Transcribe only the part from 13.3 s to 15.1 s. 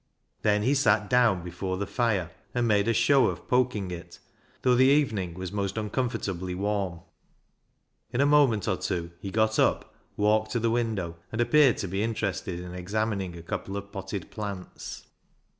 a couple of potted plants.